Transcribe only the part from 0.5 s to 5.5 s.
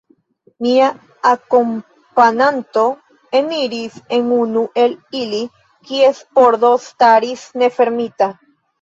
Mia akompananto eniris en unu el ili,